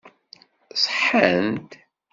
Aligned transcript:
Ṣeḥḥant? 0.83 1.71